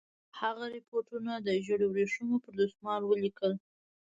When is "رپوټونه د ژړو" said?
0.75-1.87